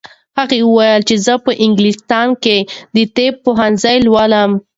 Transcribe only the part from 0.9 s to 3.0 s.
چې زه په انګلستان کې د